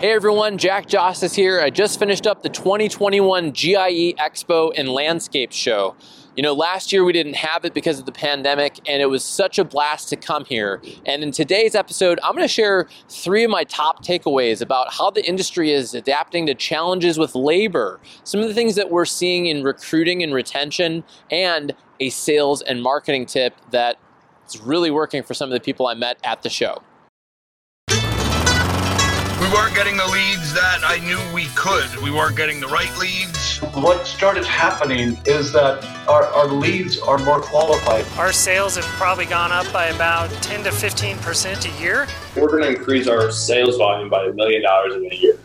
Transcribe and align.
Hey 0.00 0.12
everyone, 0.12 0.58
Jack 0.58 0.86
Jostes 0.86 1.34
here. 1.34 1.60
I 1.60 1.70
just 1.70 1.98
finished 1.98 2.24
up 2.24 2.44
the 2.44 2.48
2021 2.48 3.50
GIE 3.50 4.14
Expo 4.16 4.72
and 4.78 4.88
Landscape 4.88 5.50
Show. 5.50 5.96
You 6.36 6.44
know, 6.44 6.52
last 6.52 6.92
year 6.92 7.02
we 7.02 7.12
didn't 7.12 7.34
have 7.34 7.64
it 7.64 7.74
because 7.74 7.98
of 7.98 8.06
the 8.06 8.12
pandemic, 8.12 8.78
and 8.88 9.02
it 9.02 9.06
was 9.06 9.24
such 9.24 9.58
a 9.58 9.64
blast 9.64 10.08
to 10.10 10.16
come 10.16 10.44
here. 10.44 10.80
And 11.04 11.24
in 11.24 11.32
today's 11.32 11.74
episode, 11.74 12.20
I'm 12.22 12.36
going 12.36 12.44
to 12.44 12.48
share 12.48 12.86
three 13.08 13.42
of 13.42 13.50
my 13.50 13.64
top 13.64 14.04
takeaways 14.04 14.62
about 14.62 14.92
how 14.92 15.10
the 15.10 15.28
industry 15.28 15.72
is 15.72 15.94
adapting 15.94 16.46
to 16.46 16.54
challenges 16.54 17.18
with 17.18 17.34
labor, 17.34 17.98
some 18.22 18.40
of 18.40 18.46
the 18.46 18.54
things 18.54 18.76
that 18.76 18.92
we're 18.92 19.04
seeing 19.04 19.46
in 19.46 19.64
recruiting 19.64 20.22
and 20.22 20.32
retention, 20.32 21.02
and 21.28 21.74
a 21.98 22.10
sales 22.10 22.62
and 22.62 22.84
marketing 22.84 23.26
tip 23.26 23.52
that 23.72 23.96
is 24.46 24.60
really 24.60 24.92
working 24.92 25.24
for 25.24 25.34
some 25.34 25.48
of 25.48 25.54
the 25.54 25.60
people 25.60 25.88
I 25.88 25.94
met 25.94 26.18
at 26.22 26.42
the 26.42 26.50
show 26.50 26.84
weren't 29.58 29.74
getting 29.74 29.96
the 29.96 30.06
leads 30.06 30.54
that 30.54 30.78
I 30.84 31.00
knew 31.00 31.18
we 31.34 31.46
could. 31.56 31.96
We 31.96 32.12
weren't 32.12 32.36
getting 32.36 32.60
the 32.60 32.68
right 32.68 32.96
leads. 32.96 33.56
What 33.74 34.06
started 34.06 34.44
happening 34.44 35.18
is 35.26 35.52
that 35.52 35.84
our, 36.08 36.22
our 36.26 36.46
leads 36.46 37.00
are 37.00 37.18
more 37.18 37.40
qualified. 37.40 38.06
Our 38.16 38.32
sales 38.32 38.76
have 38.76 38.84
probably 38.84 39.24
gone 39.24 39.50
up 39.50 39.70
by 39.72 39.86
about 39.86 40.30
10 40.44 40.62
to 40.62 40.70
15% 40.70 41.76
a 41.76 41.82
year. 41.82 42.06
We're 42.36 42.46
going 42.46 42.62
to 42.62 42.68
increase 42.68 43.08
our 43.08 43.32
sales 43.32 43.76
volume 43.78 44.08
by 44.08 44.26
a 44.26 44.32
million 44.32 44.62
dollars 44.62 44.94
in 44.94 45.10
a 45.10 45.14
year. 45.16 45.36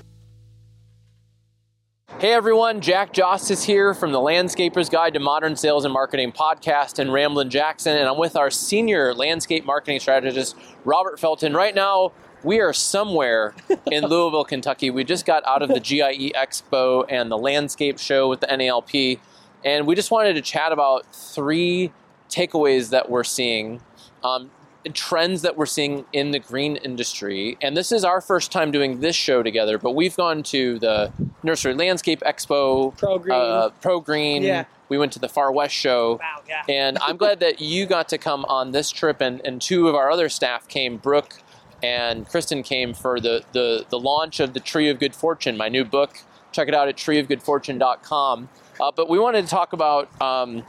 Hey 2.19 2.33
everyone, 2.33 2.81
Jack 2.81 3.13
Jostes 3.13 3.63
here 3.63 3.95
from 3.95 4.11
the 4.11 4.21
Landscaper's 4.21 4.89
Guide 4.89 5.15
to 5.15 5.19
Modern 5.19 5.55
Sales 5.55 5.85
and 5.85 5.93
Marketing 5.93 6.31
podcast 6.31 6.99
and 6.99 7.11
Ramblin' 7.11 7.49
Jackson, 7.49 7.97
and 7.97 8.07
I'm 8.07 8.19
with 8.19 8.35
our 8.35 8.51
senior 8.51 9.15
landscape 9.15 9.65
marketing 9.65 9.99
strategist, 9.99 10.55
Robert 10.85 11.19
Felton. 11.19 11.55
Right 11.55 11.73
now, 11.73 12.13
we 12.43 12.59
are 12.59 12.73
somewhere 12.73 13.55
in 13.91 14.03
Louisville, 14.07 14.43
Kentucky. 14.43 14.89
We 14.89 15.03
just 15.03 15.25
got 15.25 15.45
out 15.45 15.61
of 15.61 15.69
the 15.69 15.79
GIE 15.79 16.31
Expo 16.35 17.05
and 17.09 17.31
the 17.31 17.37
landscape 17.37 17.97
show 17.99 18.29
with 18.29 18.41
the 18.41 18.47
NALP, 18.47 19.19
and 19.63 19.87
we 19.87 19.95
just 19.95 20.11
wanted 20.11 20.33
to 20.33 20.41
chat 20.41 20.71
about 20.71 21.05
three 21.13 21.91
takeaways 22.29 22.89
that 22.89 23.09
we're 23.09 23.23
seeing, 23.23 23.81
um, 24.23 24.51
trends 24.93 25.43
that 25.43 25.55
we're 25.55 25.65
seeing 25.65 26.03
in 26.11 26.31
the 26.31 26.39
green 26.39 26.75
industry. 26.77 27.57
And 27.61 27.77
this 27.77 27.91
is 27.91 28.03
our 28.03 28.19
first 28.19 28.51
time 28.51 28.71
doing 28.71 28.99
this 28.99 29.15
show 29.15 29.41
together, 29.41 29.77
but 29.77 29.91
we've 29.91 30.15
gone 30.15 30.43
to 30.43 30.79
the 30.79 31.11
Nursery 31.41 31.73
Landscape 31.73 32.19
Expo, 32.21 32.97
Pro 32.97 33.17
Green, 33.17 33.35
uh, 33.35 33.69
Pro 33.81 33.99
Green. 34.01 34.43
Yeah. 34.43 34.65
We 34.89 34.97
went 34.97 35.13
to 35.13 35.19
the 35.19 35.29
Far 35.29 35.51
West 35.51 35.73
show. 35.73 36.19
Wow, 36.21 36.41
yeah. 36.47 36.63
and 36.67 36.99
I'm 37.01 37.17
glad 37.17 37.39
that 37.39 37.59
you 37.61 37.87
got 37.87 38.09
to 38.09 38.17
come 38.17 38.45
on 38.45 38.71
this 38.71 38.91
trip, 38.91 39.21
and, 39.21 39.41
and 39.43 39.59
two 39.61 39.87
of 39.87 39.95
our 39.95 40.11
other 40.11 40.29
staff 40.29 40.67
came, 40.67 40.97
Brooke 40.97 41.39
and 41.83 42.27
Kristen 42.27 42.63
came 42.63 42.93
for 42.93 43.19
the, 43.19 43.43
the, 43.51 43.85
the 43.89 43.99
launch 43.99 44.39
of 44.39 44.53
the 44.53 44.59
Tree 44.61 44.89
of 44.89 44.99
Good 44.99 45.13
Fortune, 45.13 45.57
my 45.57 45.67
new 45.67 45.83
book. 45.83 46.17
Check 46.53 46.69
it 46.69 46.73
out 46.73 46.87
at 46.87 46.95
treeofgoodfortune.com. 46.95 48.49
Uh, 48.79 48.91
but 48.95 49.09
we 49.09 49.19
wanted 49.19 49.43
to 49.43 49.49
talk 49.49 49.73
about 49.73 50.09
um, 50.21 50.63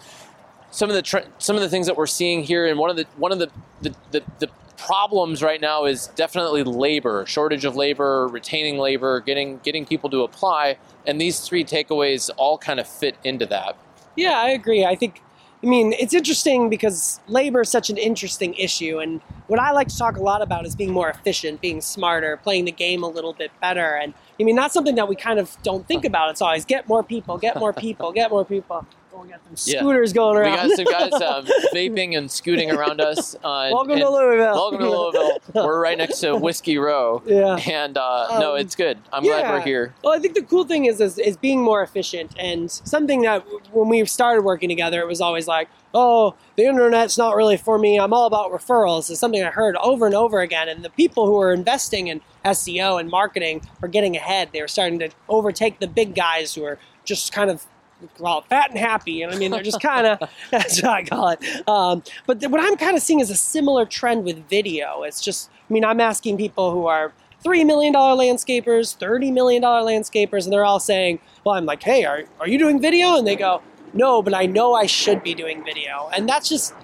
some 0.70 0.91
of 0.91 0.97
the 0.97 1.03
tre- 1.03 1.25
some 1.39 1.57
of 1.57 1.62
the 1.62 1.69
things 1.69 1.87
that 1.87 1.97
we're 1.97 2.07
seeing 2.07 2.42
here, 2.42 2.67
and 2.67 2.79
one 2.79 2.91
of 2.91 2.97
the 2.97 3.07
one 3.17 3.33
of 3.33 3.39
the 3.39 3.51
the, 3.81 3.95
the, 4.11 4.23
the 4.41 4.48
problems 4.77 5.42
right 5.42 5.61
now 5.61 5.85
is 5.85 6.09
definitely 6.09 6.62
labor, 6.65 7.25
shortage 7.27 7.65
of 7.65 7.77
labor, 7.77 8.29
retaining 8.29 8.79
labor, 8.79 9.20
getting 9.20 9.59
getting 9.59 9.87
people 9.87 10.11
to 10.11 10.23
apply, 10.23 10.77
and 11.07 11.20
these 11.20 11.41
three 11.41 11.65
takeaways 11.65 12.29
all 12.37 12.59
kind 12.59 12.81
of 12.81 12.87
fit 12.89 13.17
into 13.25 13.47
that. 13.47 13.77
Yeah, 14.17 14.39
I 14.39 14.51
agree. 14.51 14.85
I 14.85 14.97
think 14.97 15.23
I 15.65 15.67
mean, 15.67 15.95
it's 15.95 16.12
interesting 16.12 16.69
because 16.69 17.20
labor 17.27 17.62
is 17.62 17.70
such 17.70 17.89
an 17.89 17.97
interesting 17.97 18.53
issue. 18.53 18.98
And 18.98 19.23
what 19.47 19.59
I 19.59 19.70
like 19.70 19.89
to 19.89 19.97
talk 19.97 20.19
a 20.19 20.23
lot 20.23 20.43
about 20.43 20.67
is 20.67 20.77
being 20.77 20.93
more 20.93 21.09
efficient, 21.09 21.62
being 21.62 21.81
smarter, 21.81 22.37
playing 22.37 22.67
the 22.67 22.73
game 22.73 23.03
a 23.03 23.09
little 23.09 23.33
bit 23.33 23.51
better. 23.62 23.95
And 23.97 24.12
I 24.39 24.42
mean, 24.42 24.57
that's 24.57 24.75
something 24.75 24.95
that 24.97 25.09
we 25.09 25.17
kind 25.17 25.39
of 25.39 25.57
don't 25.62 25.89
think 25.89 26.05
about. 26.05 26.29
It's 26.31 26.42
always 26.42 26.67
get 26.67 26.87
more 26.87 27.03
people, 27.03 27.39
get 27.39 27.59
more 27.59 27.73
people, 27.73 28.12
get 28.12 28.31
more 28.31 28.45
people. 28.45 28.87
We 29.23 29.29
got 29.29 29.41
some 29.45 29.57
scooters 29.57 30.11
yeah. 30.11 30.15
going 30.15 30.39
around. 30.39 30.69
We 30.70 30.84
got 30.84 31.11
some 31.11 31.20
guys 31.20 31.23
um, 31.23 31.47
vaping 31.75 32.17
and 32.19 32.30
scooting 32.30 32.70
around 32.70 33.01
us. 33.01 33.35
Uh, 33.36 33.70
welcome 33.73 33.98
to 33.98 34.08
Louisville. 34.08 34.55
Welcome 34.55 34.80
to 34.80 34.91
Louisville. 34.91 35.39
We're 35.55 35.80
right 35.80 35.97
next 35.97 36.19
to 36.20 36.36
Whiskey 36.36 36.79
Row. 36.79 37.23
Yeah. 37.25 37.57
And 37.57 37.97
uh, 37.97 38.29
um, 38.30 38.41
no, 38.41 38.55
it's 38.55 38.75
good. 38.75 38.98
I'm 39.13 39.25
yeah. 39.25 39.41
glad 39.41 39.52
we're 39.52 39.61
here. 39.61 39.95
Well, 40.02 40.13
I 40.13 40.19
think 40.19 40.35
the 40.35 40.42
cool 40.42 40.64
thing 40.64 40.86
is, 40.86 41.01
is, 41.01 41.19
is 41.19 41.36
being 41.36 41.63
more 41.63 41.83
efficient 41.83 42.35
and 42.39 42.70
something 42.70 43.23
that 43.23 43.45
when 43.73 43.89
we 43.89 44.05
started 44.05 44.42
working 44.42 44.69
together, 44.69 45.01
it 45.01 45.07
was 45.07 45.20
always 45.20 45.46
like, 45.46 45.69
oh, 45.92 46.35
the 46.57 46.64
internet's 46.64 47.17
not 47.17 47.36
really 47.36 47.57
for 47.57 47.79
me. 47.79 47.98
I'm 47.98 48.13
all 48.13 48.27
about 48.27 48.51
referrals. 48.51 49.11
It's 49.11 49.20
something 49.20 49.45
I 49.45 49.51
heard 49.51 49.77
over 49.77 50.07
and 50.07 50.14
over 50.14 50.41
again. 50.41 50.69
And 50.69 50.85
the 50.85 50.91
people 50.91 51.27
who 51.27 51.41
are 51.41 51.52
investing 51.52 52.08
in 52.08 52.20
SEO 52.45 52.98
and 52.98 53.08
marketing 53.08 53.63
are 53.81 53.89
getting 53.89 54.17
ahead. 54.17 54.51
They 54.52 54.61
were 54.61 54.69
starting 54.69 54.98
to 54.98 55.11
overtake 55.29 55.79
the 55.79 55.86
big 55.86 56.14
guys 56.14 56.55
who 56.55 56.64
are 56.64 56.79
just 57.05 57.33
kind 57.33 57.51
of 57.51 57.67
well, 58.19 58.42
fat 58.42 58.70
and 58.70 58.79
happy. 58.79 59.23
And 59.23 59.33
I 59.33 59.37
mean, 59.39 59.51
they're 59.51 59.63
just 59.63 59.81
kind 59.81 60.07
of, 60.07 60.31
that's 60.51 60.83
what 60.83 60.92
I 60.92 61.05
call 61.05 61.29
it. 61.29 61.69
Um, 61.69 62.03
but 62.27 62.41
th- 62.41 62.51
what 62.51 62.61
I'm 62.61 62.77
kind 62.77 62.97
of 62.97 63.03
seeing 63.03 63.20
is 63.20 63.31
a 63.31 63.37
similar 63.37 63.85
trend 63.85 64.25
with 64.25 64.48
video. 64.48 65.03
It's 65.03 65.20
just, 65.20 65.51
I 65.69 65.73
mean, 65.73 65.85
I'm 65.85 66.01
asking 66.01 66.37
people 66.37 66.70
who 66.70 66.87
are 66.87 67.13
$3 67.45 67.67
million 67.67 67.93
landscapers, 67.93 68.97
$30 68.97 69.33
million 69.33 69.63
landscapers, 69.63 70.45
and 70.45 70.53
they're 70.53 70.64
all 70.64 70.81
saying, 70.81 71.20
well, 71.45 71.55
I'm 71.55 71.67
like, 71.67 71.83
hey, 71.83 72.05
are, 72.05 72.25
are 72.41 72.48
you 72.48 72.59
doing 72.59 72.81
video? 72.81 73.17
And 73.17 73.27
they 73.27 73.37
go, 73.37 73.63
no, 73.93 74.23
but 74.23 74.35
I 74.35 74.47
know 74.47 74.75
I 74.75 74.87
should 74.87 75.23
be 75.23 75.35
doing 75.35 75.63
video. 75.64 76.09
And 76.13 76.29
that's 76.29 76.48
just, 76.48 76.75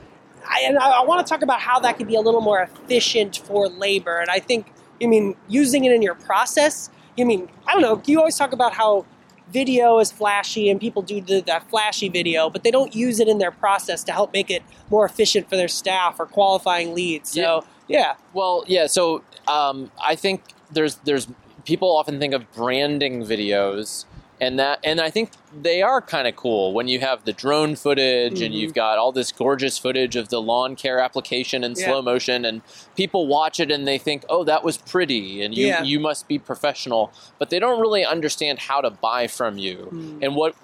I, 0.46 0.62
and 0.66 0.78
I, 0.78 1.00
I 1.00 1.04
want 1.04 1.26
to 1.26 1.30
talk 1.30 1.42
about 1.42 1.60
how 1.60 1.80
that 1.80 1.96
could 1.96 2.06
be 2.06 2.14
a 2.14 2.20
little 2.20 2.42
more 2.42 2.60
efficient 2.60 3.38
for 3.38 3.68
labor. 3.68 4.18
And 4.18 4.30
I 4.30 4.38
think, 4.38 4.72
I 5.02 5.06
mean, 5.06 5.34
using 5.48 5.84
it 5.84 5.92
in 5.92 6.02
your 6.02 6.14
process, 6.14 6.90
I 7.18 7.24
mean, 7.24 7.48
I 7.66 7.72
don't 7.72 7.82
know, 7.82 8.00
you 8.06 8.18
always 8.18 8.36
talk 8.36 8.52
about 8.52 8.72
how 8.72 9.06
video 9.52 9.98
is 9.98 10.12
flashy 10.12 10.70
and 10.70 10.80
people 10.80 11.02
do 11.02 11.20
the, 11.20 11.40
that 11.42 11.68
flashy 11.70 12.08
video, 12.08 12.50
but 12.50 12.62
they 12.64 12.70
don't 12.70 12.94
use 12.94 13.20
it 13.20 13.28
in 13.28 13.38
their 13.38 13.50
process 13.50 14.04
to 14.04 14.12
help 14.12 14.32
make 14.32 14.50
it 14.50 14.62
more 14.90 15.04
efficient 15.04 15.48
for 15.48 15.56
their 15.56 15.68
staff 15.68 16.18
or 16.18 16.26
qualifying 16.26 16.94
leads. 16.94 17.30
So, 17.32 17.64
yeah. 17.88 17.98
yeah. 17.98 18.14
Well, 18.32 18.64
yeah. 18.66 18.86
So 18.86 19.22
um, 19.48 19.90
I 20.02 20.14
think 20.16 20.42
there's 20.70 20.96
there's 20.96 21.28
people 21.64 21.94
often 21.96 22.18
think 22.18 22.34
of 22.34 22.50
branding 22.52 23.22
videos 23.22 24.04
and 24.40 24.58
that 24.58 24.80
and 24.82 25.00
I 25.00 25.10
think 25.10 25.32
they 25.62 25.82
are 25.82 26.00
kind 26.00 26.26
of 26.26 26.36
cool 26.36 26.72
when 26.72 26.88
you 26.88 27.00
have 27.00 27.24
the 27.24 27.32
drone 27.32 27.76
footage 27.76 28.34
mm-hmm. 28.34 28.44
and 28.44 28.54
you've 28.54 28.72
got 28.72 28.98
all 28.98 29.12
this 29.12 29.32
gorgeous 29.32 29.78
footage 29.78 30.16
of 30.16 30.28
the 30.28 30.40
lawn 30.40 30.76
care 30.76 30.98
application 30.98 31.62
in 31.62 31.74
yeah. 31.76 31.86
slow 31.86 32.02
motion 32.02 32.44
and 32.44 32.62
people 32.96 33.26
watch 33.26 33.60
it 33.60 33.70
and 33.70 33.86
they 33.86 33.98
think 33.98 34.24
oh 34.28 34.44
that 34.44 34.64
was 34.64 34.78
pretty 34.78 35.42
and 35.42 35.56
you 35.56 35.66
yeah. 35.66 35.82
you 35.82 36.00
must 36.00 36.26
be 36.28 36.38
professional 36.38 37.12
but 37.38 37.50
they 37.50 37.58
don't 37.58 37.80
really 37.80 38.04
understand 38.04 38.58
how 38.58 38.80
to 38.80 38.90
buy 38.90 39.26
from 39.26 39.58
you 39.58 39.76
mm-hmm. 39.76 40.22
and 40.22 40.34
what 40.34 40.54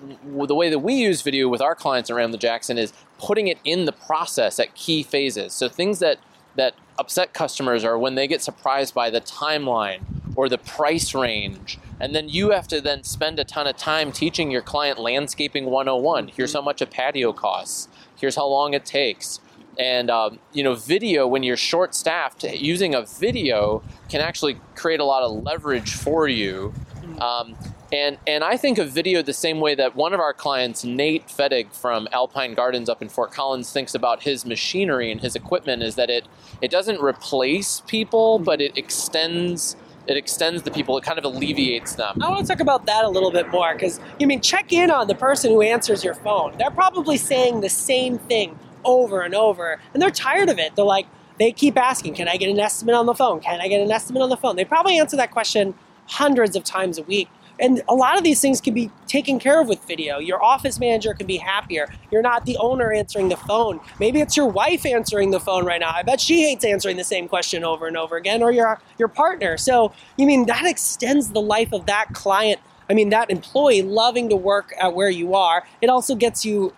the 0.48 0.54
way 0.54 0.70
that 0.70 0.78
we 0.78 0.94
use 0.94 1.22
video 1.22 1.48
with 1.48 1.60
our 1.60 1.74
clients 1.74 2.10
around 2.10 2.30
the 2.30 2.38
Jackson 2.38 2.78
is 2.78 2.92
putting 3.18 3.48
it 3.48 3.58
in 3.64 3.84
the 3.84 3.92
process 3.92 4.58
at 4.58 4.74
key 4.74 5.02
phases 5.02 5.52
so 5.52 5.68
things 5.68 5.98
that 5.98 6.18
that 6.54 6.74
upset 6.98 7.34
customers 7.34 7.84
are 7.84 7.98
when 7.98 8.14
they 8.14 8.26
get 8.26 8.40
surprised 8.40 8.94
by 8.94 9.10
the 9.10 9.20
timeline 9.20 10.00
or 10.36 10.48
the 10.48 10.58
price 10.58 11.14
range. 11.14 11.78
And 11.98 12.14
then 12.14 12.28
you 12.28 12.50
have 12.50 12.68
to 12.68 12.80
then 12.80 13.02
spend 13.02 13.38
a 13.38 13.44
ton 13.44 13.66
of 13.66 13.76
time 13.76 14.12
teaching 14.12 14.50
your 14.50 14.62
client 14.62 14.98
landscaping 14.98 15.64
101 15.64 16.28
here's 16.28 16.52
how 16.52 16.62
much 16.62 16.80
a 16.82 16.86
patio 16.86 17.32
costs. 17.32 17.88
Here's 18.16 18.36
how 18.36 18.46
long 18.46 18.74
it 18.74 18.84
takes. 18.84 19.40
And 19.78 20.10
um, 20.10 20.38
you 20.52 20.62
know 20.62 20.74
video 20.74 21.26
when 21.26 21.42
you're 21.42 21.56
short 21.56 21.94
staffed 21.94 22.44
using 22.44 22.94
a 22.94 23.02
video 23.02 23.82
can 24.08 24.20
actually 24.20 24.58
create 24.74 25.00
a 25.00 25.04
lot 25.04 25.22
of 25.22 25.42
leverage 25.42 25.92
for 25.92 26.28
you. 26.28 26.72
Um, 27.20 27.56
and 27.92 28.18
and 28.26 28.42
I 28.42 28.56
think 28.56 28.78
of 28.78 28.90
video 28.90 29.22
the 29.22 29.32
same 29.32 29.60
way 29.60 29.74
that 29.74 29.94
one 29.94 30.12
of 30.12 30.20
our 30.20 30.32
clients, 30.32 30.84
Nate 30.84 31.28
Fedig 31.28 31.72
from 31.72 32.08
Alpine 32.12 32.54
Gardens 32.54 32.88
up 32.88 33.00
in 33.00 33.08
Fort 33.08 33.32
Collins, 33.32 33.70
thinks 33.72 33.94
about 33.94 34.22
his 34.22 34.44
machinery 34.44 35.12
and 35.12 35.20
his 35.20 35.36
equipment 35.36 35.82
is 35.82 35.94
that 35.94 36.10
it 36.10 36.26
it 36.60 36.70
doesn't 36.70 37.00
replace 37.00 37.82
people, 37.86 38.38
but 38.38 38.60
it 38.60 38.76
extends 38.76 39.76
it 40.06 40.16
extends 40.16 40.62
the 40.62 40.70
people. 40.70 40.96
It 40.98 41.04
kind 41.04 41.18
of 41.18 41.24
alleviates 41.24 41.94
them. 41.94 42.18
I 42.22 42.28
want 42.28 42.46
to 42.46 42.52
talk 42.52 42.60
about 42.60 42.86
that 42.86 43.04
a 43.04 43.08
little 43.08 43.30
bit 43.30 43.48
more 43.48 43.74
because 43.74 44.00
you 44.18 44.26
mean 44.26 44.40
check 44.40 44.72
in 44.72 44.90
on 44.90 45.08
the 45.08 45.14
person 45.14 45.50
who 45.50 45.62
answers 45.62 46.04
your 46.04 46.14
phone. 46.14 46.56
They're 46.58 46.70
probably 46.70 47.16
saying 47.16 47.60
the 47.60 47.68
same 47.68 48.18
thing 48.18 48.58
over 48.84 49.22
and 49.22 49.34
over, 49.34 49.80
and 49.92 50.02
they're 50.02 50.10
tired 50.10 50.48
of 50.48 50.58
it. 50.58 50.76
They're 50.76 50.84
like, 50.84 51.06
they 51.38 51.52
keep 51.52 51.76
asking, 51.76 52.14
"Can 52.14 52.28
I 52.28 52.36
get 52.36 52.48
an 52.48 52.58
estimate 52.60 52.94
on 52.94 53.06
the 53.06 53.14
phone? 53.14 53.40
Can 53.40 53.60
I 53.60 53.68
get 53.68 53.80
an 53.80 53.90
estimate 53.90 54.22
on 54.22 54.30
the 54.30 54.36
phone?" 54.36 54.56
They 54.56 54.64
probably 54.64 54.98
answer 54.98 55.16
that 55.16 55.30
question 55.30 55.74
hundreds 56.06 56.56
of 56.56 56.64
times 56.64 56.98
a 56.98 57.02
week. 57.02 57.28
And 57.58 57.82
a 57.88 57.94
lot 57.94 58.18
of 58.18 58.24
these 58.24 58.40
things 58.40 58.60
can 58.60 58.74
be 58.74 58.90
taken 59.06 59.38
care 59.38 59.60
of 59.60 59.68
with 59.68 59.82
video. 59.84 60.18
Your 60.18 60.42
office 60.42 60.78
manager 60.78 61.14
can 61.14 61.26
be 61.26 61.38
happier. 61.38 61.88
You're 62.10 62.22
not 62.22 62.44
the 62.44 62.56
owner 62.58 62.92
answering 62.92 63.28
the 63.28 63.36
phone. 63.36 63.80
Maybe 63.98 64.20
it's 64.20 64.36
your 64.36 64.46
wife 64.46 64.84
answering 64.84 65.30
the 65.30 65.40
phone 65.40 65.64
right 65.64 65.80
now. 65.80 65.92
I 65.94 66.02
bet 66.02 66.20
she 66.20 66.42
hates 66.42 66.64
answering 66.64 66.96
the 66.96 67.04
same 67.04 67.28
question 67.28 67.64
over 67.64 67.86
and 67.86 67.96
over 67.96 68.16
again, 68.16 68.42
or 68.42 68.52
your 68.52 68.80
your 68.98 69.08
partner. 69.08 69.56
So 69.56 69.92
you 70.16 70.26
mean 70.26 70.46
that 70.46 70.66
extends 70.66 71.30
the 71.30 71.40
life 71.40 71.72
of 71.72 71.86
that 71.86 72.08
client. 72.12 72.60
I 72.88 72.94
mean 72.94 73.08
that 73.10 73.30
employee 73.30 73.82
loving 73.82 74.28
to 74.28 74.36
work 74.36 74.72
at 74.80 74.94
where 74.94 75.10
you 75.10 75.34
are. 75.34 75.66
It 75.80 75.88
also 75.88 76.14
gets 76.14 76.44
you 76.44 76.74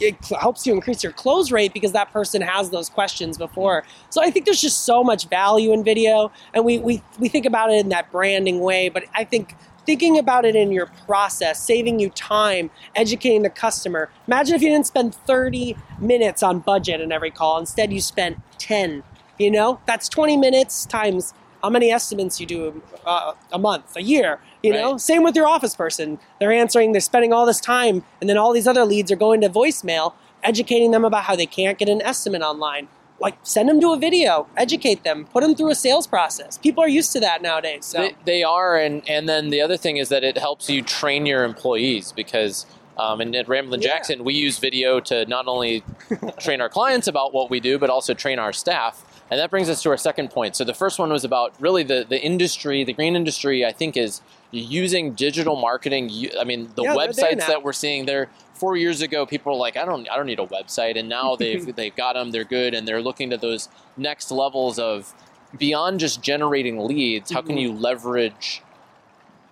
it 0.00 0.16
helps 0.26 0.66
you 0.66 0.72
increase 0.72 1.02
your 1.02 1.12
close 1.12 1.50
rate 1.50 1.74
because 1.74 1.92
that 1.92 2.12
person 2.12 2.40
has 2.42 2.70
those 2.70 2.88
questions 2.88 3.36
before. 3.36 3.84
So 4.10 4.22
I 4.22 4.30
think 4.30 4.44
there's 4.44 4.60
just 4.60 4.84
so 4.84 5.02
much 5.02 5.28
value 5.28 5.72
in 5.72 5.84
video, 5.84 6.30
and 6.54 6.64
we 6.64 6.78
we 6.78 7.02
we 7.18 7.28
think 7.28 7.46
about 7.46 7.70
it 7.70 7.80
in 7.80 7.88
that 7.90 8.10
branding 8.10 8.60
way. 8.60 8.88
But 8.88 9.04
I 9.14 9.24
think 9.24 9.54
thinking 9.88 10.18
about 10.18 10.44
it 10.44 10.54
in 10.54 10.70
your 10.70 10.84
process, 11.06 11.58
saving 11.62 11.98
you 11.98 12.10
time, 12.10 12.68
educating 12.94 13.40
the 13.40 13.48
customer. 13.48 14.10
Imagine 14.26 14.54
if 14.54 14.60
you 14.60 14.68
didn't 14.68 14.86
spend 14.86 15.14
30 15.14 15.74
minutes 15.98 16.42
on 16.42 16.58
budget 16.58 17.00
in 17.00 17.10
every 17.10 17.30
call. 17.30 17.56
Instead, 17.58 17.90
you 17.90 18.02
spent 18.02 18.36
10. 18.58 19.02
You 19.38 19.50
know, 19.50 19.80
that's 19.86 20.06
20 20.10 20.36
minutes 20.36 20.84
times 20.84 21.32
how 21.62 21.70
many 21.70 21.90
estimates 21.90 22.38
you 22.38 22.44
do 22.44 22.82
uh, 23.06 23.32
a 23.50 23.58
month, 23.58 23.96
a 23.96 24.02
year. 24.02 24.40
You 24.62 24.74
know, 24.74 24.98
same 24.98 25.22
with 25.22 25.34
your 25.34 25.46
office 25.46 25.74
person. 25.74 26.18
They're 26.38 26.52
answering, 26.52 26.92
they're 26.92 27.00
spending 27.00 27.32
all 27.32 27.46
this 27.46 27.58
time, 27.58 28.04
and 28.20 28.28
then 28.28 28.36
all 28.36 28.52
these 28.52 28.66
other 28.66 28.84
leads 28.84 29.10
are 29.10 29.16
going 29.16 29.40
to 29.40 29.48
voicemail, 29.48 30.12
educating 30.42 30.90
them 30.90 31.06
about 31.06 31.24
how 31.24 31.34
they 31.34 31.46
can't 31.46 31.78
get 31.78 31.88
an 31.88 32.02
estimate 32.02 32.42
online. 32.42 32.88
Like, 33.20 33.36
send 33.42 33.68
them 33.68 33.80
to 33.80 33.92
a 33.92 33.98
video, 33.98 34.46
educate 34.56 35.02
them, 35.02 35.24
put 35.26 35.42
them 35.42 35.54
through 35.54 35.70
a 35.70 35.74
sales 35.74 36.06
process. 36.06 36.56
People 36.58 36.84
are 36.84 36.88
used 36.88 37.12
to 37.12 37.20
that 37.20 37.42
nowadays. 37.42 37.84
So. 37.84 37.98
They, 37.98 38.14
they 38.24 38.42
are, 38.44 38.76
and 38.76 39.02
and 39.08 39.28
then 39.28 39.50
the 39.50 39.60
other 39.60 39.76
thing 39.76 39.96
is 39.96 40.08
that 40.10 40.22
it 40.22 40.38
helps 40.38 40.70
you 40.70 40.82
train 40.82 41.26
your 41.26 41.44
employees 41.44 42.12
because. 42.12 42.66
Um, 43.00 43.20
and 43.20 43.36
at 43.36 43.46
Ramblin' 43.46 43.80
Yeah. 43.80 43.90
Jackson, 43.90 44.24
we 44.24 44.34
use 44.34 44.58
video 44.58 44.98
to 44.98 45.24
not 45.26 45.46
only 45.46 45.84
train 46.40 46.60
our 46.60 46.68
clients 46.68 47.06
about 47.06 47.32
what 47.32 47.48
we 47.48 47.60
do, 47.60 47.78
but 47.78 47.90
also 47.90 48.12
train 48.12 48.40
our 48.40 48.52
staff. 48.52 49.22
And 49.30 49.38
that 49.38 49.50
brings 49.50 49.68
us 49.68 49.80
to 49.84 49.90
our 49.90 49.96
second 49.96 50.30
point. 50.32 50.56
So 50.56 50.64
the 50.64 50.74
first 50.74 50.98
one 50.98 51.12
was 51.12 51.22
about 51.22 51.54
really 51.60 51.84
the, 51.84 52.04
the 52.08 52.20
industry, 52.20 52.82
the 52.82 52.92
green 52.92 53.14
industry, 53.14 53.64
I 53.64 53.70
think 53.70 53.96
is 53.96 54.20
using 54.50 55.12
digital 55.14 55.54
marketing. 55.54 56.10
I 56.40 56.42
mean, 56.42 56.70
the 56.74 56.82
Yeah, 56.82 56.96
websites 56.96 57.46
that 57.46 57.62
we're 57.62 57.72
seeing 57.72 58.06
there, 58.06 58.30
four 58.58 58.76
years 58.76 59.00
ago, 59.02 59.24
people 59.26 59.52
were 59.52 59.58
like, 59.58 59.76
I 59.76 59.84
don't, 59.84 60.08
I 60.10 60.16
don't 60.16 60.26
need 60.26 60.38
a 60.40 60.46
website. 60.46 60.98
And 60.98 61.08
now 61.08 61.36
they've, 61.42 61.74
they've 61.74 61.94
got 61.94 62.14
them, 62.14 62.30
they're 62.30 62.44
good. 62.44 62.74
And 62.74 62.86
they're 62.86 63.02
looking 63.02 63.30
to 63.30 63.36
those 63.36 63.68
next 63.96 64.30
levels 64.30 64.78
of 64.78 65.14
beyond 65.58 66.00
just 66.00 66.22
generating 66.22 66.78
leads. 66.86 67.30
How 67.32 67.40
can 67.42 67.56
Mhm. 67.56 67.62
you 67.62 67.72
leverage 67.72 68.62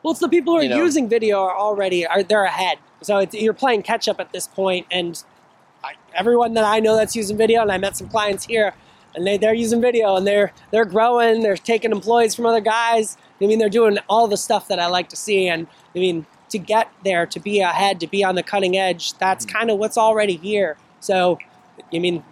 Well, 0.02 0.12
it's 0.12 0.20
the 0.20 0.28
people 0.28 0.52
who 0.54 0.60
are 0.60 0.62
You 0.62 0.68
know. 0.68 0.76
using 0.84 1.08
video 1.08 1.40
are 1.42 1.56
already 1.56 2.06
are 2.06 2.22
they're 2.22 2.44
ahead. 2.44 2.78
So 3.02 3.18
it's, 3.18 3.34
you're 3.34 3.52
playing 3.54 3.82
catch 3.82 4.06
up 4.08 4.20
at 4.20 4.32
this 4.32 4.46
point, 4.46 4.86
and 4.90 5.20
I, 5.82 5.92
everyone 6.14 6.54
that 6.54 6.64
I 6.64 6.78
know 6.80 6.94
that's 6.96 7.16
using 7.16 7.36
video, 7.36 7.60
and 7.62 7.72
I 7.72 7.78
met 7.78 7.96
some 7.96 8.08
clients 8.08 8.44
here, 8.46 8.72
and 9.14 9.26
they 9.26 9.36
they're 9.36 9.54
using 9.54 9.80
video, 9.80 10.14
and 10.16 10.26
they're 10.26 10.52
they're 10.70 10.84
growing. 10.84 11.42
They're 11.42 11.56
taking 11.56 11.90
employees 11.92 12.34
from 12.36 12.46
other 12.46 12.60
guys. 12.60 13.16
I 13.40 13.46
mean, 13.46 13.58
they're 13.58 13.68
doing 13.68 13.98
all 14.08 14.28
the 14.28 14.36
stuff 14.36 14.68
that 14.68 14.78
I 14.78 14.86
like 14.86 15.08
to 15.10 15.16
see, 15.16 15.48
and 15.48 15.66
I 15.94 15.98
mean, 15.98 16.24
to 16.50 16.58
get 16.58 16.90
there, 17.04 17.26
to 17.26 17.40
be 17.40 17.60
ahead, 17.60 18.00
to 18.00 18.06
be 18.06 18.22
on 18.24 18.34
the 18.34 18.42
cutting 18.42 18.76
edge, 18.76 19.14
that's 19.14 19.44
Hmm. 19.44 19.50
kind 19.50 19.70
of 19.70 19.78
what's 19.78 19.98
already 19.98 20.36
here. 20.36 20.76
So, 21.00 21.38
I 21.92 21.98
mean. 21.98 22.24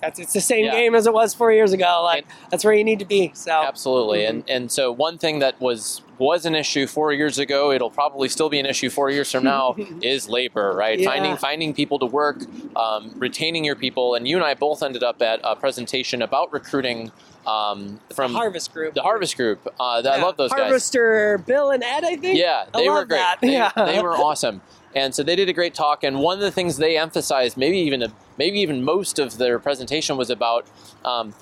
That's, 0.00 0.20
it's 0.20 0.32
the 0.32 0.40
same 0.40 0.66
Yeah. 0.66 0.72
game 0.72 0.94
as 0.94 1.08
it 1.08 1.12
was 1.12 1.34
four 1.34 1.50
years 1.50 1.72
ago. 1.72 2.02
Like 2.04 2.24
that's 2.50 2.64
where 2.64 2.72
you 2.74 2.84
need 2.84 3.00
to 3.00 3.04
be. 3.04 3.32
So 3.34 3.50
Absolutely, 3.50 4.20
Mhm. 4.20 4.28
and 4.28 4.44
and 4.48 4.70
so 4.72 4.92
one 4.92 5.18
thing 5.18 5.40
that 5.40 5.60
was 5.60 6.02
was 6.18 6.44
an 6.46 6.54
issue 6.54 6.86
four 6.86 7.12
years 7.12 7.36
ago, 7.38 7.72
it'll 7.72 7.90
probably 7.90 8.28
still 8.28 8.48
be 8.48 8.60
an 8.60 8.66
issue 8.66 8.90
four 8.90 9.10
years 9.10 9.30
from 9.32 9.42
now, 9.44 9.74
is 10.02 10.28
labor. 10.28 10.72
Right, 10.72 11.00
Yeah. 11.00 11.10
finding 11.10 11.36
finding 11.36 11.74
people 11.74 11.98
to 12.00 12.06
work, 12.06 12.42
um, 12.76 13.12
retaining 13.16 13.64
your 13.64 13.74
people, 13.76 14.14
and 14.14 14.26
you 14.28 14.36
and 14.36 14.44
I 14.44 14.54
both 14.54 14.84
ended 14.84 15.02
up 15.02 15.20
at 15.20 15.40
a 15.42 15.56
presentation 15.56 16.22
about 16.22 16.52
recruiting 16.52 17.10
um, 17.48 18.00
from 18.14 18.32
Harvest 18.34 18.72
Group. 18.72 18.94
the 18.94 19.02
Harvest 19.02 19.36
Group. 19.36 19.66
Uh, 19.80 20.02
that- 20.02 20.18
I 20.18 20.22
love 20.22 20.36
those 20.36 20.50
guys. 20.50 20.60
Harvester 20.60 21.38
Bill 21.46 21.70
and 21.70 21.82
Ed, 21.82 22.04
I 22.04 22.16
think. 22.16 22.38
Yeah, 22.38 22.66
they 22.74 22.88
were 22.88 23.04
great. 23.04 23.22
They, 23.40 23.52
Yeah. 23.52 23.70
they 23.76 24.00
were 24.02 24.14
awesome. 24.14 24.60
And 24.94 25.14
so 25.14 25.22
they 25.22 25.36
did 25.36 25.48
a 25.48 25.52
great 25.52 25.74
talk. 25.74 26.02
And 26.02 26.20
one 26.20 26.36
of 26.38 26.42
the 26.42 26.50
things 26.50 26.76
they 26.78 26.96
emphasized, 26.98 27.56
maybe 27.56 27.78
even 27.78 28.02
a, 28.02 28.12
maybe 28.38 28.58
even 28.60 28.82
most 28.82 29.18
of 29.18 29.36
their 29.38 29.58
presentation, 29.58 30.16
was 30.16 30.30
about 30.30 30.66
um, 31.04 31.34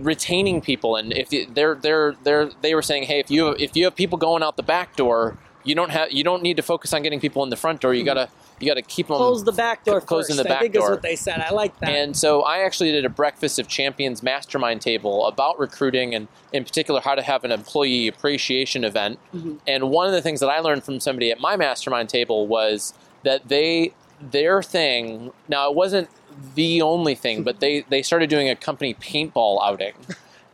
retaining 0.00 0.60
people. 0.60 0.96
And 0.96 1.12
if 1.12 1.32
you, 1.32 1.46
they're 1.52 1.74
they're 1.74 2.14
they're 2.24 2.50
they 2.62 2.74
were 2.74 2.82
saying, 2.82 3.04
hey, 3.04 3.20
if 3.20 3.30
you 3.30 3.50
if 3.50 3.76
you 3.76 3.84
have 3.84 3.94
people 3.94 4.18
going 4.18 4.42
out 4.42 4.56
the 4.56 4.62
back 4.62 4.96
door, 4.96 5.38
you 5.64 5.74
don't 5.74 5.90
have 5.90 6.12
you 6.12 6.24
don't 6.24 6.42
need 6.42 6.56
to 6.56 6.62
focus 6.62 6.92
on 6.92 7.02
getting 7.02 7.20
people 7.20 7.42
in 7.42 7.50
the 7.50 7.56
front 7.56 7.80
door. 7.80 7.94
You 7.94 8.04
gotta 8.04 8.28
you 8.60 8.66
gotta 8.68 8.82
keep 8.82 9.08
them. 9.08 9.16
Close 9.16 9.44
the 9.44 9.52
back 9.52 9.84
door 9.84 10.00
Closing 10.00 10.36
first. 10.36 10.44
the 10.44 10.50
I 10.50 10.54
back 10.54 10.62
think 10.62 10.74
door. 10.74 10.84
is 10.84 10.90
what 10.90 11.02
they 11.02 11.16
said. 11.16 11.40
I 11.40 11.50
like 11.50 11.78
that. 11.80 11.90
And 11.90 12.16
so 12.16 12.42
I 12.42 12.58
actually 12.60 12.92
did 12.92 13.04
a 13.04 13.08
Breakfast 13.10 13.58
of 13.58 13.68
Champions 13.68 14.22
mastermind 14.22 14.80
table 14.80 15.26
about 15.26 15.58
recruiting 15.58 16.14
and, 16.14 16.28
in 16.52 16.64
particular, 16.64 17.00
how 17.00 17.14
to 17.14 17.22
have 17.22 17.44
an 17.44 17.52
employee 17.52 18.08
appreciation 18.08 18.84
event. 18.84 19.18
Mhm. 19.34 19.58
And 19.66 19.90
one 19.90 20.06
of 20.06 20.12
the 20.12 20.22
things 20.22 20.40
that 20.40 20.48
I 20.48 20.60
learned 20.60 20.84
from 20.84 21.00
somebody 21.00 21.30
at 21.30 21.38
my 21.40 21.56
mastermind 21.56 22.08
table 22.08 22.46
was 22.46 22.94
that 23.24 23.48
they, 23.48 23.92
their 24.20 24.62
thing, 24.62 25.32
now 25.48 25.68
it 25.70 25.76
wasn't 25.76 26.08
the 26.54 26.80
only 26.82 27.14
thing, 27.14 27.42
but 27.42 27.60
they, 27.60 27.84
they 27.88 28.02
started 28.02 28.30
doing 28.30 28.48
a 28.48 28.56
company 28.56 28.94
paintball 28.94 29.58
outing. 29.62 29.92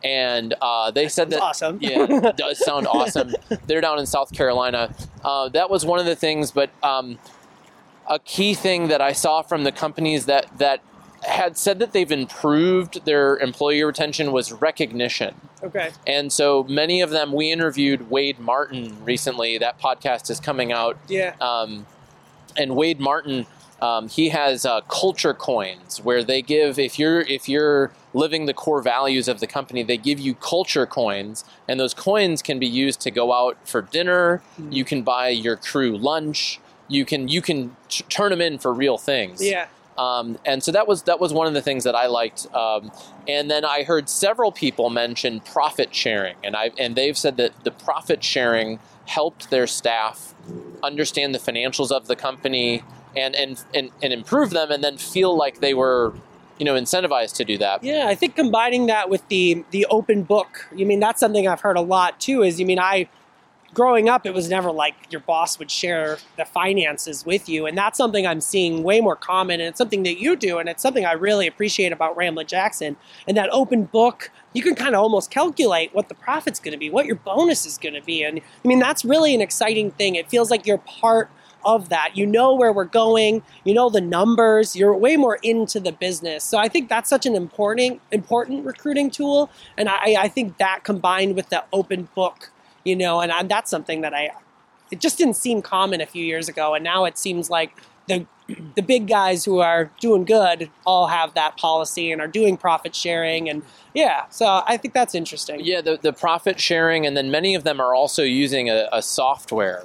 And 0.03 0.53
uh, 0.61 0.91
they 0.91 1.07
said 1.07 1.29
That's 1.29 1.39
that 1.39 1.45
awesome. 1.45 1.77
yeah, 1.81 2.05
it 2.27 2.35
does 2.35 2.57
sound 2.63 2.87
awesome. 2.91 3.33
They're 3.67 3.79
down 3.79 3.99
in 3.99 4.05
South 4.05 4.33
Carolina. 4.33 4.93
Uh, 5.23 5.47
that 5.49 5.69
was 5.69 5.85
one 5.85 5.97
of 5.99 6.05
the 6.05 6.15
things, 6.15 6.51
but 6.51 6.69
um, 6.83 7.17
a 8.09 8.19
key 8.19 8.53
thing 8.53 8.87
that 8.89 9.01
I 9.01 9.13
saw 9.13 9.41
from 9.41 9.63
the 9.63 9.71
companies 9.71 10.25
that 10.25 10.57
that 10.57 10.81
had 11.23 11.57
said 11.57 11.79
that 11.79 11.93
they've 11.93 12.11
improved 12.11 13.05
their 13.05 13.37
employee 13.37 13.81
retention 13.83 14.33
was 14.33 14.51
recognition. 14.51 15.33
okay. 15.63 15.91
And 16.05 16.33
so 16.33 16.63
many 16.65 16.99
of 16.99 17.11
them, 17.11 17.31
we 17.31 17.49
interviewed 17.49 18.09
Wade 18.09 18.39
Martin 18.39 18.97
recently. 19.05 19.57
That 19.57 19.79
podcast 19.79 20.29
is 20.29 20.41
coming 20.41 20.73
out. 20.73 20.97
Yeah. 21.07 21.35
Um, 21.39 21.85
and 22.57 22.75
Wade 22.75 22.99
Martin, 22.99 23.45
um, 23.81 24.09
he 24.09 24.29
has 24.29 24.65
uh, 24.65 24.81
culture 24.81 25.33
coins 25.33 26.01
where 26.01 26.25
they 26.25 26.41
give 26.41 26.77
if 26.77 26.99
you're 26.99 27.21
if 27.21 27.47
you're 27.47 27.91
living 28.13 28.45
the 28.45 28.53
core 28.53 28.81
values 28.81 29.27
of 29.29 29.39
the 29.39 29.47
company, 29.47 29.81
they 29.81 29.97
give 29.97 30.19
you 30.19 30.35
culture 30.35 30.85
coins, 30.85 31.45
and 31.69 31.79
those 31.79 31.93
coins 31.93 32.41
can 32.41 32.59
be 32.59 32.67
used 32.67 32.99
to 33.01 33.11
go 33.11 33.31
out 33.33 33.57
for 33.65 33.81
dinner. 33.81 34.41
Mhm. 34.59 34.73
You 34.73 34.83
can 34.83 35.03
buy 35.03 35.29
your 35.29 35.55
crew 35.55 35.97
lunch. 35.97 36.59
You 36.87 37.05
can 37.05 37.27
you 37.27 37.41
can 37.41 37.75
t- 37.89 38.03
turn 38.09 38.31
them 38.31 38.41
in 38.41 38.57
for 38.59 38.73
real 38.73 38.97
things. 38.97 39.43
Yeah. 39.43 39.67
Um, 39.97 40.39
and 40.45 40.63
so 40.63 40.71
that 40.71 40.87
was 40.87 41.03
that 41.03 41.19
was 41.19 41.33
one 41.33 41.47
of 41.47 41.53
the 41.53 41.61
things 41.61 41.83
that 41.83 41.95
I 41.95 42.07
liked. 42.07 42.47
Um, 42.53 42.91
and 43.27 43.49
then 43.49 43.63
I 43.63 43.83
heard 43.83 44.09
several 44.09 44.51
people 44.51 44.89
mention 44.89 45.39
profit 45.39 45.93
sharing, 45.93 46.35
and 46.43 46.55
I 46.55 46.71
and 46.77 46.95
they've 46.95 47.17
said 47.17 47.37
that 47.37 47.63
the 47.63 47.71
profit 47.71 48.23
sharing 48.23 48.79
helped 49.05 49.49
their 49.49 49.67
staff 49.67 50.33
understand 50.81 51.35
the 51.35 51.39
financials 51.39 51.91
of 51.91 52.07
the 52.07 52.15
company 52.15 52.83
and 53.15 53.35
and 53.35 53.63
and, 53.73 53.91
and 54.01 54.13
improve 54.13 54.49
them, 54.49 54.71
and 54.71 54.83
then 54.83 54.97
feel 54.97 55.37
like 55.37 55.59
they 55.59 55.73
were, 55.75 56.13
you 56.57 56.65
know, 56.65 56.73
incentivized 56.73 57.35
to 57.35 57.45
do 57.45 57.57
that. 57.59 57.83
Yeah, 57.83 58.07
I 58.07 58.15
think 58.15 58.35
combining 58.35 58.87
that 58.87 59.09
with 59.09 59.27
the 59.27 59.63
the 59.71 59.85
open 59.91 60.23
book. 60.23 60.67
You 60.75 60.87
mean 60.87 60.99
that's 60.99 61.19
something 61.19 61.47
I've 61.47 61.61
heard 61.61 61.77
a 61.77 61.81
lot 61.81 62.19
too. 62.19 62.41
Is 62.41 62.59
you 62.59 62.65
mean 62.65 62.79
I 62.79 63.09
growing 63.73 64.09
up 64.09 64.25
it 64.25 64.33
was 64.33 64.49
never 64.49 64.71
like 64.71 64.95
your 65.09 65.21
boss 65.21 65.57
would 65.59 65.71
share 65.71 66.17
the 66.37 66.45
finances 66.45 67.25
with 67.25 67.49
you. 67.49 67.65
And 67.65 67.77
that's 67.77 67.97
something 67.97 68.25
i'm 68.27 68.41
seeing 68.41 68.83
way 68.83 69.01
more 69.01 69.15
common. 69.15 69.59
And 69.59 69.69
it's 69.69 69.77
something 69.77 70.03
that 70.03 70.19
you 70.19 70.35
do. 70.35 70.57
And 70.57 70.69
it's 70.69 70.81
something 70.81 71.05
i 71.05 71.13
really 71.13 71.47
appreciate 71.47 71.91
about 71.91 72.15
ramblin 72.15 72.47
jackson. 72.47 72.95
And 73.27 73.37
that 73.37 73.49
open 73.51 73.85
book 73.85 74.31
you 74.53 74.61
can 74.61 74.75
kind 74.75 74.93
of 74.95 75.01
almost 75.01 75.31
calculate 75.31 75.93
what 75.93 76.09
the 76.09 76.15
profit's 76.15 76.59
going 76.59 76.73
to 76.73 76.77
be 76.77 76.89
what 76.89 77.05
your 77.05 77.15
bonus 77.15 77.65
is 77.65 77.77
going 77.77 77.95
to 77.95 78.01
be. 78.01 78.23
And 78.23 78.39
i 78.39 78.67
mean 78.67 78.79
that's 78.79 79.03
really 79.03 79.33
an 79.33 79.41
exciting 79.41 79.91
thing. 79.91 80.15
It 80.15 80.29
feels 80.29 80.51
like 80.51 80.65
you're 80.65 80.77
part 80.79 81.29
of 81.65 81.87
that. 81.89 82.17
You 82.17 82.25
know 82.25 82.53
where 82.53 82.73
we're 82.73 82.83
going. 82.83 83.41
You 83.63 83.73
know 83.73 83.89
the 83.89 84.01
numbers. 84.01 84.75
You're 84.75 84.93
way 84.93 85.15
more 85.15 85.39
into 85.43 85.79
the 85.79 85.91
business. 85.91 86.43
So 86.43 86.57
i 86.57 86.67
think 86.67 86.89
that's 86.89 87.09
such 87.09 87.25
an 87.25 87.35
important 87.35 88.01
important 88.11 88.65
recruiting 88.65 89.09
tool. 89.09 89.49
And 89.77 89.89
i, 89.89 90.15
I 90.19 90.27
think 90.27 90.57
that 90.57 90.83
combined 90.83 91.35
with 91.35 91.49
the 91.49 91.63
open 91.71 92.09
book 92.15 92.51
you 92.83 92.95
know 92.95 93.21
and 93.21 93.31
I, 93.31 93.43
that's 93.43 93.69
something 93.69 94.01
that 94.01 94.13
i 94.13 94.29
it 94.91 94.99
just 94.99 95.17
didn't 95.17 95.35
seem 95.35 95.61
common 95.61 96.01
a 96.01 96.05
few 96.05 96.23
years 96.23 96.49
ago 96.49 96.73
and 96.73 96.83
now 96.83 97.05
it 97.05 97.17
seems 97.17 97.49
like 97.49 97.75
the 98.07 98.25
the 98.75 98.81
big 98.81 99.07
guys 99.07 99.45
who 99.45 99.59
are 99.59 99.89
doing 100.01 100.25
good 100.25 100.69
all 100.85 101.07
have 101.07 101.33
that 101.33 101.55
policy 101.57 102.11
and 102.11 102.21
are 102.21 102.27
doing 102.27 102.57
profit 102.57 102.93
sharing 102.93 103.49
and 103.49 103.63
yeah 103.93 104.25
so 104.29 104.61
i 104.67 104.75
think 104.75 104.93
that's 104.93 105.15
interesting. 105.15 105.59
Yeah, 105.63 105.81
the, 105.81 105.97
the 106.01 106.13
profit 106.13 106.59
sharing, 106.59 107.05
and 107.05 107.15
then 107.15 107.31
many 107.31 107.55
of 107.55 107.63
them 107.63 107.79
are 107.79 107.93
also 107.93 108.23
using 108.23 108.69
a, 108.69 108.87
a 108.91 109.01
software 109.01 109.83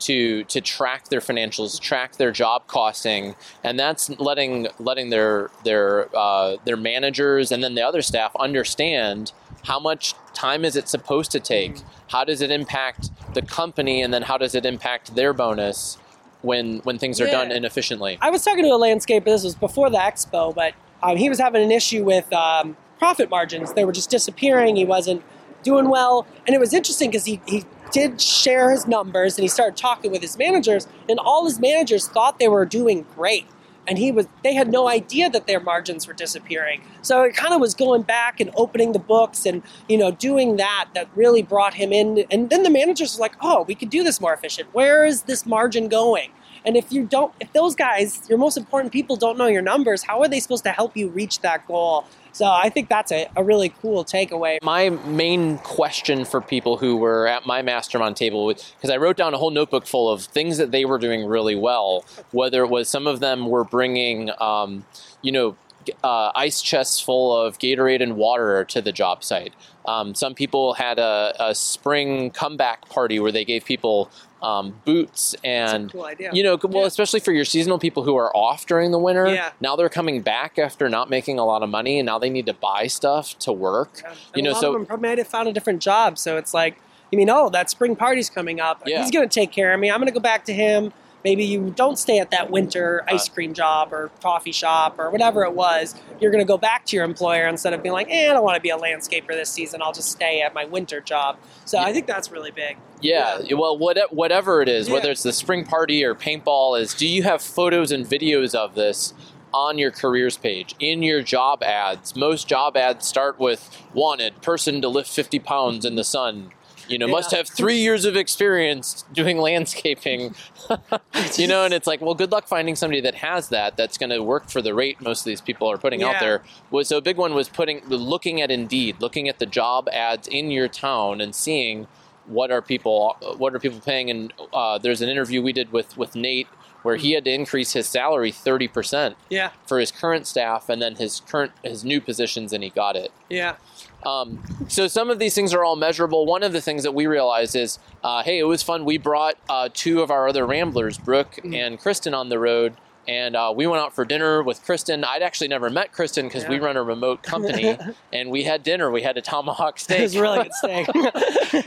to 0.00 0.44
to 0.44 0.60
track 0.60 1.08
their 1.08 1.20
financials, 1.20 1.78
track 1.78 2.16
their 2.16 2.32
job 2.32 2.66
costing, 2.66 3.34
and 3.62 3.78
that's 3.78 4.08
letting 4.18 4.68
letting 4.78 5.10
their 5.10 5.50
their 5.64 6.08
uh, 6.16 6.56
their 6.64 6.76
managers 6.76 7.52
and 7.52 7.62
then 7.62 7.74
the 7.74 7.82
other 7.82 8.02
staff 8.02 8.32
understand 8.38 9.32
how 9.64 9.78
much 9.78 10.14
time 10.34 10.64
is 10.64 10.76
it 10.76 10.88
supposed 10.88 11.30
to 11.32 11.40
take, 11.40 11.80
how 12.08 12.24
does 12.24 12.40
it 12.40 12.50
impact 12.50 13.10
the 13.34 13.42
company, 13.42 14.02
and 14.02 14.12
then 14.12 14.22
how 14.22 14.38
does 14.38 14.54
it 14.54 14.64
impact 14.66 15.14
their 15.14 15.32
bonus 15.32 15.98
when 16.42 16.78
when 16.80 16.98
things 16.98 17.20
are 17.20 17.26
Yeah. 17.26 17.32
done 17.32 17.52
inefficiently. 17.52 18.18
I 18.20 18.30
was 18.30 18.42
talking 18.44 18.64
to 18.64 18.70
a 18.70 18.78
landscaper. 18.78 19.24
This 19.24 19.44
was 19.44 19.54
before 19.54 19.90
the 19.90 19.98
expo, 19.98 20.54
but 20.54 20.72
um, 21.02 21.16
he 21.16 21.28
was 21.28 21.38
having 21.38 21.62
an 21.62 21.70
issue 21.70 22.02
with 22.04 22.32
um, 22.32 22.76
profit 22.98 23.28
margins. 23.30 23.74
They 23.74 23.84
were 23.84 23.92
just 23.92 24.10
disappearing. 24.10 24.76
He 24.76 24.84
wasn't 24.84 25.22
doing 25.62 25.88
well, 25.90 26.26
and 26.46 26.54
it 26.54 26.58
was 26.58 26.72
interesting 26.72 27.10
because 27.10 27.26
he, 27.26 27.40
he 27.46 27.64
did 27.92 28.20
share 28.20 28.70
his 28.70 28.86
numbers 28.86 29.36
and 29.36 29.42
he 29.42 29.48
started 29.48 29.76
talking 29.76 30.10
with 30.10 30.22
his 30.22 30.38
managers, 30.38 30.86
and 31.08 31.18
all 31.18 31.44
his 31.44 31.60
managers 31.60 32.08
thought 32.08 32.38
they 32.38 32.48
were 32.48 32.64
doing 32.64 33.04
great. 33.14 33.46
And 33.90 33.98
he 33.98 34.12
was 34.12 34.26
they 34.44 34.54
had 34.54 34.70
no 34.70 34.88
idea 34.88 35.28
that 35.28 35.48
their 35.48 35.60
margins 35.60 36.06
were 36.06 36.14
disappearing. 36.14 36.80
So 37.02 37.24
it 37.24 37.34
kind 37.34 37.52
of 37.52 37.60
was 37.60 37.74
going 37.74 38.02
back 38.02 38.38
and 38.40 38.50
opening 38.54 38.92
the 38.92 39.00
books 39.00 39.44
and 39.44 39.62
you 39.88 39.98
know 39.98 40.12
doing 40.12 40.56
that 40.56 40.88
that 40.94 41.08
really 41.16 41.42
brought 41.42 41.74
him 41.74 41.92
in. 41.92 42.24
And 42.30 42.48
then 42.48 42.62
the 42.62 42.70
managers 42.70 43.16
were 43.16 43.20
like, 43.20 43.34
oh, 43.42 43.64
we 43.64 43.74
could 43.74 43.90
do 43.90 44.04
this 44.04 44.20
more 44.20 44.32
efficient. 44.32 44.72
Where 44.72 45.04
is 45.04 45.22
this 45.22 45.44
margin 45.44 45.88
going? 45.88 46.30
And 46.64 46.76
if 46.76 46.92
you 46.92 47.04
don't, 47.04 47.32
if 47.40 47.52
those 47.52 47.74
guys, 47.74 48.28
your 48.28 48.38
most 48.38 48.56
important 48.56 48.92
people, 48.92 49.16
don't 49.16 49.38
know 49.38 49.46
your 49.46 49.62
numbers, 49.62 50.02
how 50.02 50.20
are 50.20 50.28
they 50.28 50.40
supposed 50.40 50.64
to 50.64 50.70
help 50.70 50.96
you 50.96 51.08
reach 51.08 51.40
that 51.40 51.66
goal? 51.66 52.04
So 52.32 52.46
I 52.46 52.68
think 52.68 52.88
that's 52.88 53.12
a, 53.12 53.28
a 53.36 53.44
really 53.44 53.70
cool 53.80 54.04
takeaway. 54.04 54.58
My 54.62 54.90
main 54.90 55.58
question 55.58 56.24
for 56.24 56.40
people 56.40 56.76
who 56.76 56.96
were 56.96 57.26
at 57.26 57.46
my 57.46 57.62
mastermind 57.62 58.16
table, 58.16 58.48
because 58.48 58.90
I 58.90 58.96
wrote 58.96 59.16
down 59.16 59.34
a 59.34 59.38
whole 59.38 59.50
notebook 59.50 59.86
full 59.86 60.10
of 60.10 60.22
things 60.22 60.58
that 60.58 60.70
they 60.70 60.84
were 60.84 60.98
doing 60.98 61.24
really 61.26 61.56
well, 61.56 62.04
whether 62.32 62.62
it 62.64 62.68
was 62.68 62.88
some 62.88 63.06
of 63.06 63.20
them 63.20 63.46
were 63.46 63.64
bringing, 63.64 64.30
um, 64.40 64.84
you 65.22 65.32
know, 65.32 65.56
uh, 66.04 66.30
ice 66.34 66.60
chests 66.60 67.00
full 67.00 67.36
of 67.36 67.58
Gatorade 67.58 68.02
and 68.02 68.16
water 68.16 68.64
to 68.64 68.82
the 68.82 68.92
job 68.92 69.24
site. 69.24 69.54
Um, 69.86 70.14
some 70.14 70.34
people 70.34 70.74
had 70.74 70.98
a, 70.98 71.34
a, 71.38 71.54
spring 71.54 72.30
comeback 72.30 72.88
party 72.90 73.18
where 73.18 73.32
they 73.32 73.46
gave 73.46 73.64
people 73.64 74.10
um, 74.42 74.80
boots 74.84 75.34
and 75.44 75.92
cool 75.92 76.08
you 76.32 76.42
know 76.42 76.58
well 76.62 76.82
yeah. 76.82 76.86
especially 76.86 77.20
for 77.20 77.32
your 77.32 77.44
seasonal 77.44 77.78
people 77.78 78.02
who 78.02 78.16
are 78.16 78.34
off 78.34 78.66
during 78.66 78.90
the 78.90 78.98
winter 78.98 79.26
yeah. 79.28 79.52
now 79.60 79.76
they're 79.76 79.88
coming 79.88 80.22
back 80.22 80.58
after 80.58 80.88
not 80.88 81.10
making 81.10 81.38
a 81.38 81.44
lot 81.44 81.62
of 81.62 81.68
money 81.68 81.98
and 81.98 82.06
now 82.06 82.18
they 82.18 82.30
need 82.30 82.46
to 82.46 82.54
buy 82.54 82.86
stuff 82.86 83.38
to 83.38 83.52
work 83.52 84.00
yeah. 84.02 84.14
you 84.34 84.42
know 84.42 84.54
so 84.54 84.84
probably 84.84 85.08
might 85.08 85.18
have 85.18 85.26
found 85.26 85.48
a 85.48 85.52
different 85.52 85.80
job 85.82 86.16
so 86.16 86.36
it's 86.36 86.54
like 86.54 86.80
you 87.10 87.18
mean 87.18 87.28
oh 87.28 87.50
that 87.50 87.68
spring 87.70 87.94
party's 87.94 88.30
coming 88.30 88.60
up 88.60 88.82
Yeah. 88.86 89.00
he's 89.02 89.10
going 89.10 89.28
to 89.28 89.32
take 89.32 89.52
care 89.52 89.74
of 89.74 89.80
me 89.80 89.90
i'm 89.90 89.98
going 89.98 90.08
to 90.08 90.14
go 90.14 90.20
back 90.20 90.44
to 90.46 90.52
him 90.52 90.92
maybe 91.24 91.44
you 91.44 91.72
don't 91.76 91.98
stay 91.98 92.18
at 92.18 92.30
that 92.30 92.50
winter 92.50 93.02
ice 93.08 93.28
cream 93.28 93.52
job 93.54 93.92
or 93.92 94.10
coffee 94.22 94.52
shop 94.52 94.98
or 94.98 95.10
whatever 95.10 95.44
it 95.44 95.52
was 95.52 95.94
you're 96.20 96.30
going 96.30 96.42
to 96.44 96.48
go 96.48 96.56
back 96.58 96.84
to 96.86 96.96
your 96.96 97.04
employer 97.04 97.46
instead 97.46 97.72
of 97.72 97.82
being 97.82 97.92
like 97.92 98.08
eh, 98.10 98.30
i 98.30 98.32
don't 98.32 98.44
want 98.44 98.56
to 98.56 98.60
be 98.62 98.70
a 98.70 98.78
landscaper 98.78 99.28
this 99.28 99.50
season 99.50 99.80
i'll 99.82 99.92
just 99.92 100.10
stay 100.10 100.40
at 100.40 100.54
my 100.54 100.64
winter 100.64 101.00
job 101.00 101.36
so 101.64 101.78
i 101.78 101.92
think 101.92 102.06
that's 102.06 102.30
really 102.30 102.50
big 102.50 102.76
Yeah, 103.02 103.40
well, 103.54 103.78
what, 103.78 103.96
whatever 104.12 104.60
it 104.60 104.68
is, 104.68 104.88
Yeah. 104.88 104.94
whether 104.94 105.10
it's 105.10 105.22
the 105.22 105.32
spring 105.32 105.64
party 105.64 106.04
or 106.04 106.14
paintball, 106.14 106.78
is 106.78 106.92
do 106.92 107.06
you 107.08 107.22
have 107.22 107.40
photos 107.40 107.90
and 107.92 108.04
videos 108.04 108.54
of 108.54 108.74
this 108.74 109.14
on 109.54 109.78
your 109.78 109.90
careers 109.90 110.36
page, 110.36 110.74
in 110.78 111.02
your 111.02 111.22
job 111.22 111.62
ads? 111.62 112.14
Most 112.14 112.46
job 112.46 112.76
ads 112.76 113.06
start 113.06 113.38
with 113.40 113.74
wanted 113.94 114.42
person 114.42 114.82
to 114.82 114.88
lift 114.88 115.08
50 115.08 115.38
pounds 115.38 115.84
in 115.86 115.94
the 115.96 116.04
sun. 116.04 116.50
You 116.90 116.98
know, 116.98 117.06
must 117.06 117.30
have 117.30 117.48
three 117.48 117.78
years 117.78 118.04
of 118.04 118.16
experience 118.16 119.04
doing 119.12 119.38
landscaping. 119.38 120.34
you 121.36 121.46
know, 121.46 121.64
and 121.64 121.72
it's 121.72 121.86
like, 121.86 122.00
well, 122.00 122.14
good 122.14 122.32
luck 122.32 122.48
finding 122.48 122.76
somebody 122.76 123.00
that 123.02 123.14
has 123.16 123.48
that. 123.50 123.76
That's 123.76 123.96
going 123.96 124.10
to 124.10 124.22
work 124.22 124.48
for 124.48 124.60
the 124.60 124.74
rate 124.74 125.00
most 125.00 125.20
of 125.20 125.26
these 125.26 125.40
people 125.40 125.70
are 125.70 125.78
putting 125.78 126.02
out 126.02 126.20
there. 126.20 126.42
Was 126.70 126.88
so 126.88 126.98
a 126.98 127.00
big 127.00 127.16
one 127.16 127.34
was 127.34 127.48
putting 127.48 127.80
looking 127.88 128.40
at 128.40 128.50
Indeed, 128.50 128.96
looking 129.00 129.28
at 129.28 129.38
the 129.38 129.46
job 129.46 129.88
ads 129.92 130.26
in 130.26 130.50
your 130.50 130.68
town 130.68 131.20
and 131.20 131.34
seeing 131.34 131.86
what 132.26 132.50
are 132.50 132.62
people 132.62 133.16
what 133.38 133.54
are 133.54 133.58
people 133.58 133.80
paying 133.80 134.10
and 134.10 134.32
uh, 134.52 134.78
there's 134.78 135.00
an 135.00 135.08
interview 135.08 135.42
we 135.42 135.52
did 135.52 135.72
with 135.72 135.96
with 135.96 136.14
Nate 136.14 136.46
where 136.82 136.96
he 136.96 137.12
had 137.12 137.24
to 137.24 137.30
increase 137.32 137.72
his 137.72 137.86
salary 137.86 138.32
30% 138.32 139.14
yeah 139.28 139.50
for 139.66 139.78
his 139.78 139.90
current 139.90 140.26
staff 140.26 140.68
and 140.68 140.80
then 140.80 140.96
his 140.96 141.20
current 141.20 141.52
his 141.62 141.84
new 141.84 142.00
positions 142.00 142.52
and 142.52 142.62
he 142.62 142.70
got 142.70 142.96
it 142.96 143.10
yeah 143.28 143.56
um, 144.04 144.42
so 144.68 144.86
some 144.88 145.10
of 145.10 145.18
these 145.18 145.34
things 145.34 145.52
are 145.52 145.64
all 145.64 145.76
measurable 145.76 146.26
one 146.26 146.42
of 146.42 146.52
the 146.52 146.60
things 146.60 146.82
that 146.82 146.92
we 146.94 147.06
realized 147.06 147.54
is 147.54 147.78
uh, 148.04 148.22
hey 148.22 148.38
it 148.38 148.44
was 148.44 148.62
fun 148.62 148.84
we 148.84 148.98
brought 148.98 149.36
uh, 149.48 149.68
two 149.72 150.00
of 150.02 150.10
our 150.10 150.28
other 150.28 150.46
ramblers 150.46 150.98
brooke 150.98 151.36
Mm. 151.42 151.54
and 151.54 151.78
kristen 151.80 152.14
on 152.14 152.28
the 152.28 152.38
road 152.38 152.74
and 153.08 153.34
uh, 153.34 153.52
we 153.56 153.66
went 153.66 153.82
out 153.82 153.94
for 153.94 154.04
dinner 154.04 154.40
with 154.42 154.62
Kristen. 154.62 155.02
I'd 155.04 155.22
actually 155.22 155.48
never 155.48 155.68
met 155.70 155.90
Kristen 155.90 156.28
because 156.28 156.46
we 156.46 156.60
run 156.60 156.76
a 156.76 156.82
remote 156.82 157.22
company, 157.22 157.76
and 158.12 158.30
we 158.30 158.44
had 158.44 158.62
dinner. 158.62 158.88
We 158.90 159.02
had 159.02 159.16
a 159.16 159.22
tomahawk 159.22 159.80
steak 159.80 159.98
it 160.00 160.02
was 160.02 160.18
really 160.18 160.42
good 160.44 160.52
steak 160.54 160.88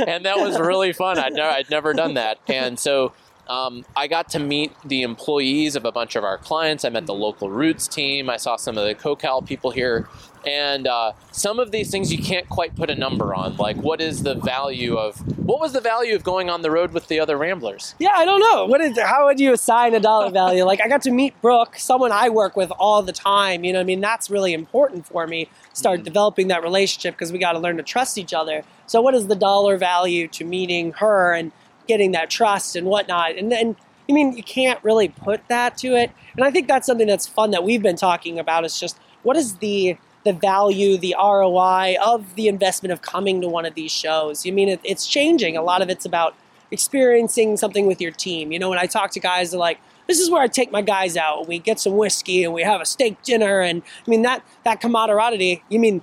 and 0.07 0.25
that 0.25 0.37
was 0.37 0.57
really 0.59 0.93
fun. 0.93 1.17
I'd, 1.17 1.33
never, 1.33 1.49
I'd 1.49 1.69
never 1.69 1.93
done 1.93 2.13
that. 2.13 2.37
And 2.47 2.79
so 2.79 3.13
um, 3.47 3.85
I 3.95 4.07
got 4.07 4.29
to 4.29 4.39
meet 4.39 4.71
the 4.85 5.01
employees 5.01 5.75
of 5.75 5.85
a 5.85 5.91
bunch 5.91 6.15
of 6.15 6.23
our 6.23 6.37
clients. 6.37 6.85
I 6.85 6.89
met 6.89 7.05
the 7.05 7.13
local 7.13 7.49
Roots 7.49 7.87
team. 7.87 8.29
I 8.29 8.37
saw 8.37 8.55
some 8.55 8.77
of 8.77 8.85
the 8.85 8.95
CoCal 8.95 9.45
people 9.45 9.71
here. 9.71 10.07
And 10.45 10.87
uh, 10.87 11.13
some 11.31 11.59
of 11.59 11.71
these 11.71 11.89
things 11.89 12.11
you 12.11 12.21
can't 12.21 12.47
quite 12.49 12.75
put 12.75 12.89
a 12.89 12.95
number 12.95 13.33
on. 13.33 13.55
Like, 13.55 13.77
what 13.77 14.01
is 14.01 14.23
the 14.23 14.35
value 14.35 14.95
of, 14.97 15.15
what 15.37 15.59
was 15.59 15.71
the 15.71 15.79
value 15.79 16.15
of 16.15 16.23
going 16.23 16.49
on 16.49 16.61
the 16.61 16.71
road 16.71 16.91
with 16.91 17.07
the 17.07 17.19
other 17.19 17.37
Ramblers? 17.37 17.95
Yeah, 17.97 18.11
I 18.15 18.25
don't 18.25 18.41
know. 18.41 18.65
What 18.65 18.81
is 18.81 18.99
how 18.99 19.25
would 19.25 19.39
you 19.39 19.53
assign 19.53 19.93
a 19.93 19.99
dollar 19.99 20.29
value? 20.31 20.63
Like 20.63 20.81
I 20.81 20.87
got 20.87 21.01
to 21.03 21.11
meet 21.11 21.39
Brooke, 21.41 21.77
someone 21.77 22.11
I 22.11 22.29
work 22.29 22.57
with 22.57 22.71
all 22.77 23.01
the 23.01 23.13
time. 23.13 23.63
You 23.63 23.71
know, 23.71 23.79
what 23.79 23.83
I 23.83 23.85
mean, 23.85 24.01
that's 24.01 24.29
really 24.29 24.53
important 24.53 25.05
for 25.05 25.27
me. 25.27 25.49
Start 25.71 26.03
developing 26.03 26.49
that 26.49 26.61
relationship 26.61 27.15
because 27.15 27.31
we 27.31 27.39
got 27.39 27.53
to 27.53 27.59
learn 27.59 27.77
to 27.77 27.83
trust 27.83 28.17
each 28.17 28.33
other. 28.33 28.63
So, 28.85 29.01
what 29.01 29.15
is 29.15 29.27
the 29.27 29.35
dollar 29.35 29.77
value 29.77 30.27
to 30.29 30.43
meeting 30.43 30.91
her 30.93 31.33
and 31.33 31.51
getting 31.87 32.11
that 32.11 32.29
trust 32.29 32.75
and 32.75 32.87
whatnot? 32.87 33.37
And 33.37 33.51
then, 33.51 33.75
I 34.09 34.13
mean, 34.13 34.33
you 34.33 34.43
can't 34.43 34.83
really 34.83 35.09
put 35.09 35.47
that 35.47 35.77
to 35.79 35.95
it. 35.95 36.11
And 36.35 36.45
I 36.45 36.51
think 36.51 36.67
that's 36.67 36.87
something 36.87 37.07
that's 37.07 37.27
fun 37.27 37.51
that 37.51 37.63
we've 37.63 37.81
been 37.81 37.95
talking 37.95 38.39
about. 38.39 38.65
Is 38.65 38.79
just 38.79 38.97
what 39.23 39.37
is 39.37 39.55
the 39.57 39.97
the 40.23 40.33
value, 40.33 40.97
the 40.97 41.15
ROI 41.19 41.97
of 42.01 42.35
the 42.35 42.47
investment 42.47 42.93
of 42.93 43.01
coming 43.01 43.41
to 43.41 43.47
one 43.47 43.65
of 43.65 43.75
these 43.75 43.91
shows. 43.91 44.45
You 44.45 44.53
mean 44.53 44.69
it, 44.69 44.79
it's 44.83 45.05
changing. 45.05 45.57
A 45.57 45.61
lot 45.61 45.81
of 45.81 45.89
it's 45.89 46.05
about 46.05 46.35
experiencing 46.71 47.57
something 47.57 47.85
with 47.87 47.99
your 47.99 48.11
team. 48.11 48.51
You 48.51 48.59
know, 48.59 48.69
when 48.69 48.79
I 48.79 48.85
talk 48.85 49.11
to 49.11 49.19
guys, 49.19 49.51
they're 49.51 49.59
like, 49.59 49.79
"This 50.07 50.19
is 50.19 50.29
where 50.29 50.41
I 50.41 50.47
take 50.47 50.71
my 50.71 50.81
guys 50.81 51.17
out. 51.17 51.47
We 51.47 51.59
get 51.59 51.79
some 51.79 51.97
whiskey 51.97 52.43
and 52.43 52.53
we 52.53 52.63
have 52.63 52.81
a 52.81 52.85
steak 52.85 53.21
dinner." 53.23 53.61
And 53.61 53.81
I 54.05 54.09
mean 54.09 54.21
that 54.23 54.43
that 54.63 54.81
camaraderie. 54.81 55.63
You 55.69 55.79
mean 55.79 56.01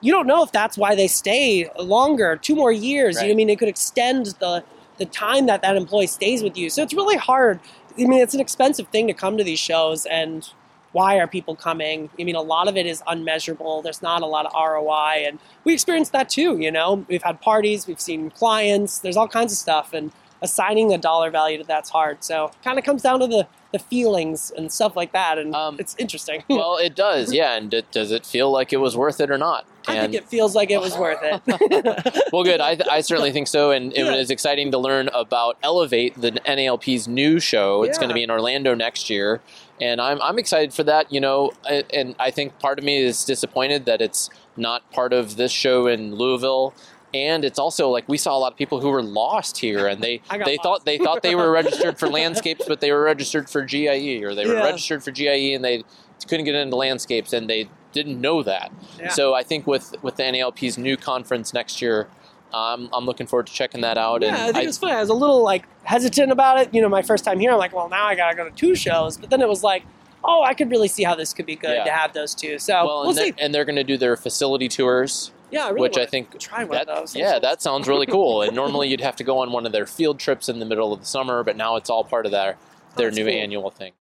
you 0.00 0.12
don't 0.12 0.26
know 0.26 0.42
if 0.42 0.52
that's 0.52 0.76
why 0.76 0.94
they 0.94 1.08
stay 1.08 1.70
longer, 1.78 2.36
two 2.36 2.54
more 2.54 2.72
years. 2.72 3.20
You 3.20 3.28
know 3.28 3.32
I 3.32 3.36
mean? 3.36 3.50
It 3.50 3.58
could 3.58 3.68
extend 3.68 4.26
the 4.38 4.64
the 4.98 5.06
time 5.06 5.46
that 5.46 5.62
that 5.62 5.76
employee 5.76 6.06
stays 6.06 6.42
with 6.42 6.56
you. 6.56 6.70
So 6.70 6.82
it's 6.82 6.94
really 6.94 7.16
hard. 7.16 7.60
I 7.98 8.04
mean, 8.04 8.20
it's 8.20 8.34
an 8.34 8.40
expensive 8.40 8.88
thing 8.88 9.06
to 9.08 9.14
come 9.14 9.36
to 9.36 9.44
these 9.44 9.58
shows 9.58 10.06
and 10.06 10.48
why 10.92 11.18
are 11.18 11.26
people 11.26 11.56
coming? 11.56 12.10
I 12.20 12.24
mean, 12.24 12.36
a 12.36 12.42
lot 12.42 12.68
of 12.68 12.76
it 12.76 12.86
is 12.86 13.02
unmeasurable. 13.06 13.82
There's 13.82 14.02
not 14.02 14.22
a 14.22 14.26
lot 14.26 14.46
of 14.46 14.52
ROI, 14.52 15.24
and 15.26 15.38
we 15.64 15.72
experienced 15.72 16.12
that 16.12 16.28
too. 16.28 16.58
You 16.58 16.70
know, 16.70 17.04
we've 17.08 17.22
had 17.22 17.40
parties, 17.40 17.86
we've 17.86 18.00
seen 18.00 18.30
clients. 18.30 18.98
There's 18.98 19.16
all 19.16 19.28
kinds 19.28 19.52
of 19.52 19.58
stuff, 19.58 19.92
and 19.92 20.12
assigning 20.42 20.92
a 20.92 20.98
dollar 20.98 21.30
value 21.30 21.58
to 21.58 21.64
that's 21.64 21.90
hard. 21.90 22.22
So, 22.22 22.50
kind 22.62 22.78
of 22.78 22.84
comes 22.84 23.02
down 23.02 23.20
to 23.20 23.26
the 23.26 23.46
the 23.72 23.78
feelings 23.78 24.52
and 24.54 24.70
stuff 24.70 24.94
like 24.94 25.12
that, 25.12 25.38
and 25.38 25.54
Um, 25.54 25.76
it's 25.78 25.96
interesting. 25.98 26.44
well, 26.50 26.76
it 26.76 26.94
does, 26.94 27.32
yeah. 27.32 27.54
And 27.56 27.72
it, 27.72 27.90
does 27.90 28.12
it 28.12 28.26
feel 28.26 28.50
like 28.50 28.72
it 28.72 28.76
was 28.76 28.96
worth 28.96 29.18
it 29.18 29.30
or 29.30 29.38
not? 29.38 29.64
I 29.88 29.94
and 29.96 30.12
think 30.12 30.22
it 30.22 30.28
feels 30.28 30.54
like 30.54 30.70
it 30.70 30.80
was 30.80 30.96
worth 30.96 31.18
it. 31.22 32.22
well, 32.32 32.44
good. 32.44 32.60
I, 32.60 32.78
I 32.90 33.00
certainly 33.00 33.32
think 33.32 33.48
so, 33.48 33.70
and 33.70 33.92
it 33.92 33.98
Yeah. 34.04 34.16
was 34.16 34.30
exciting 34.30 34.70
to 34.72 34.78
learn 34.78 35.08
about 35.14 35.56
Elevate, 35.62 36.20
the 36.20 36.32
NALP's 36.32 37.08
new 37.08 37.40
show. 37.40 37.82
It's 37.82 37.98
going 37.98 38.08
to 38.08 38.14
be 38.14 38.22
in 38.22 38.30
Orlando 38.30 38.74
next 38.74 39.10
year, 39.10 39.40
and 39.80 40.00
I'm 40.00 40.20
I'm 40.22 40.38
excited 40.38 40.72
for 40.72 40.84
that. 40.84 41.12
You 41.12 41.20
know, 41.20 41.52
I- 41.64 41.84
and 41.92 42.14
I 42.18 42.30
think 42.30 42.58
part 42.58 42.78
of 42.78 42.84
me 42.84 42.98
is 42.98 43.24
disappointed 43.24 43.84
that 43.86 44.00
it's 44.00 44.30
not 44.56 44.88
part 44.92 45.12
of 45.12 45.36
this 45.36 45.50
show 45.52 45.86
in 45.86 46.14
Louisville. 46.14 46.74
And 47.14 47.44
it's 47.44 47.58
also 47.58 47.90
like 47.90 48.08
we 48.08 48.16
saw 48.16 48.34
a 48.34 48.40
lot 48.40 48.52
of 48.52 48.58
people 48.58 48.80
who 48.80 48.88
were 48.88 49.02
lost 49.02 49.58
here, 49.58 49.86
and 49.86 50.02
they 50.02 50.22
they 50.30 50.38
lost. 50.56 50.62
thought 50.62 50.84
they 50.86 50.96
thought 50.96 51.22
they 51.22 51.34
were 51.34 51.50
registered 51.50 51.98
for 51.98 52.08
landscapes, 52.08 52.64
but 52.66 52.80
they 52.80 52.90
were 52.90 53.02
registered 53.02 53.50
for 53.50 53.62
GIE, 53.62 54.22
or 54.22 54.34
they 54.34 54.46
were 54.46 54.54
Yeah. 54.54 54.64
registered 54.64 55.04
for 55.04 55.10
GIE, 55.10 55.52
and 55.54 55.62
they 55.62 55.82
couldn't 56.26 56.46
get 56.46 56.54
into 56.54 56.74
landscapes, 56.76 57.34
and 57.34 57.50
they 57.50 57.68
didn't 57.92 58.20
know 58.20 58.42
that. 58.42 58.72
Yeah. 58.98 59.08
So 59.08 59.34
I 59.34 59.42
think 59.42 59.66
with 59.66 59.94
with 60.02 60.16
the 60.16 60.24
NALP's 60.24 60.78
new 60.78 60.96
conference 60.96 61.52
next 61.52 61.80
year, 61.82 62.08
um, 62.52 62.88
I'm 62.92 63.04
looking 63.04 63.26
forward 63.26 63.46
to 63.46 63.52
checking 63.52 63.80
that 63.82 63.98
out. 63.98 64.22
Yeah, 64.22 64.28
and 64.28 64.36
I 64.36 64.52
think 64.52 64.68
it's 64.68 64.78
funny. 64.78 64.92
I 64.92 65.00
was 65.00 65.08
a 65.08 65.14
little 65.14 65.42
like 65.42 65.64
hesitant 65.84 66.30
about 66.32 66.58
it. 66.60 66.74
You 66.74 66.82
know, 66.82 66.88
my 66.88 67.02
first 67.02 67.24
time 67.24 67.38
here, 67.40 67.52
I'm 67.52 67.58
like, 67.58 67.72
well, 67.74 67.88
now 67.88 68.06
I 68.06 68.14
gotta 68.14 68.36
go 68.36 68.48
to 68.48 68.54
two 68.54 68.74
shows. 68.74 69.16
But 69.16 69.30
then 69.30 69.40
it 69.40 69.48
was 69.48 69.62
like, 69.62 69.84
oh, 70.24 70.42
I 70.42 70.54
could 70.54 70.70
really 70.70 70.88
see 70.88 71.02
how 71.02 71.14
this 71.14 71.32
could 71.32 71.46
be 71.46 71.56
good 71.56 71.76
Yeah. 71.76 71.84
to 71.84 71.90
have 71.90 72.12
those 72.12 72.34
two. 72.34 72.58
So 72.58 72.74
well, 72.84 73.00
we'll 73.00 73.08
and, 73.10 73.16
see. 73.18 73.30
they're, 73.30 73.44
and 73.44 73.54
they're 73.54 73.64
going 73.64 73.76
to 73.76 73.84
do 73.84 73.96
their 73.96 74.16
facility 74.16 74.68
tours, 74.68 75.32
yeah, 75.50 75.66
I 75.66 75.68
really 75.70 75.80
which 75.82 75.98
I 75.98 76.06
think 76.06 76.38
try 76.38 76.64
one 76.64 76.78
that, 76.78 76.88
of 76.88 76.96
those. 77.00 77.16
yeah, 77.16 77.38
that 77.38 77.60
sounds 77.62 77.88
really 77.88 78.06
cool. 78.06 78.42
And 78.42 78.54
normally 78.54 78.88
you'd 78.88 79.00
have 79.00 79.16
to 79.16 79.24
go 79.24 79.38
on 79.38 79.52
one 79.52 79.66
of 79.66 79.72
their 79.72 79.86
field 79.86 80.18
trips 80.18 80.48
in 80.48 80.58
the 80.58 80.64
middle 80.66 80.92
of 80.92 81.00
the 81.00 81.06
summer, 81.06 81.42
but 81.42 81.56
now 81.56 81.76
it's 81.76 81.90
all 81.90 82.04
part 82.04 82.26
of 82.26 82.32
their 82.32 82.56
their 82.96 83.08
that's 83.08 83.16
new 83.16 83.24
cool. 83.24 83.34
annual 83.34 83.70
thing. 83.70 83.92